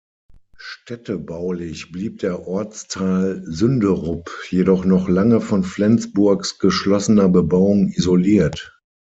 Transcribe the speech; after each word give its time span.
Städtebaulich 0.57 1.91
blieb 1.91 2.17
der 2.21 2.47
Ortsteil 2.47 3.43
Sünderup 3.45 4.31
jedoch 4.49 4.83
noch 4.83 5.07
lange 5.07 5.41
von 5.41 5.63
Flensburgs 5.63 6.57
geschlossener 6.57 7.29
Bebauung 7.29 7.89
isoliert. 7.89 8.81